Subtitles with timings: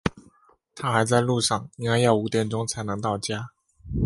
[0.73, 3.51] 他还在路上，应该要五点钟才能到家。